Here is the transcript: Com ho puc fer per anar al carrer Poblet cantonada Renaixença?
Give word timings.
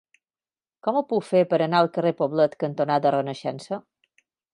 Com 0.85 0.95
ho 0.95 1.03
puc 1.11 1.27
fer 1.27 1.41
per 1.51 1.59
anar 1.65 1.81
al 1.85 1.89
carrer 1.97 2.13
Poblet 2.21 2.55
cantonada 2.65 3.13
Renaixença? 3.17 3.79